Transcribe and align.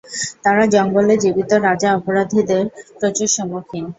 তারা 0.43 0.63
জঙ্গলে 0.73 1.13
জীবিত 1.17 1.51
রাজা 1.67 1.89
অপরাধীদের 1.97 2.63
প্রচুর 2.99 3.29
সম্মুখীন। 3.35 3.85